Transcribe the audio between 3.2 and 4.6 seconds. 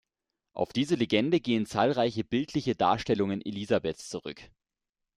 Elisabeths zurück.